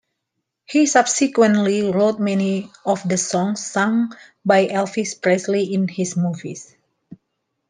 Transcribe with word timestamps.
He 0.65 0.87
subsequently 0.87 1.91
wrote 1.91 2.19
many 2.19 2.71
of 2.83 3.07
the 3.07 3.17
songs 3.19 3.63
sung 3.63 4.11
by 4.43 4.65
Elvis 4.65 5.13
Presley 5.21 5.75
in 5.75 5.87
his 5.87 6.17
movies. 6.17 6.75